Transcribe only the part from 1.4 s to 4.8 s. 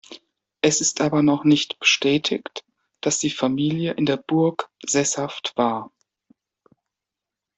nicht bestätigt, dass die Familie in der Burg